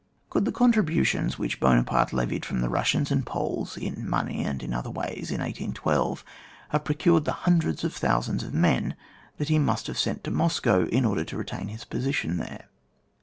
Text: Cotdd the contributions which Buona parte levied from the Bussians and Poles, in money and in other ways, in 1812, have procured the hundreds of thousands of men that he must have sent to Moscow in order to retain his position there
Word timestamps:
Cotdd 0.31 0.45
the 0.45 0.51
contributions 0.51 1.37
which 1.37 1.59
Buona 1.59 1.83
parte 1.83 2.11
levied 2.15 2.43
from 2.43 2.61
the 2.61 2.67
Bussians 2.69 3.11
and 3.11 3.23
Poles, 3.23 3.77
in 3.77 4.09
money 4.09 4.43
and 4.43 4.63
in 4.63 4.73
other 4.73 4.89
ways, 4.89 5.29
in 5.29 5.41
1812, 5.41 6.25
have 6.69 6.83
procured 6.83 7.25
the 7.25 7.45
hundreds 7.45 7.83
of 7.83 7.93
thousands 7.93 8.41
of 8.41 8.51
men 8.51 8.95
that 9.37 9.49
he 9.49 9.59
must 9.59 9.85
have 9.85 9.99
sent 9.99 10.23
to 10.23 10.31
Moscow 10.31 10.87
in 10.87 11.05
order 11.05 11.23
to 11.23 11.37
retain 11.37 11.67
his 11.67 11.83
position 11.85 12.37
there 12.37 12.65